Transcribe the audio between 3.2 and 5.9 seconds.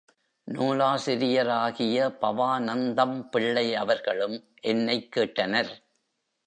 பிள்ளை அவர்களும் என்னைக் கேட்டனர்.